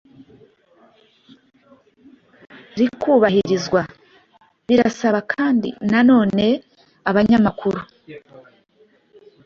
[2.79, 3.81] rikubahirizwa.
[4.67, 6.45] Birasaba kandi nanone
[7.09, 7.79] abanyamakuru